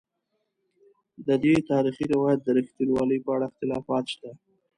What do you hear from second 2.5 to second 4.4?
رښتینوالي په اړه اختلافات شته.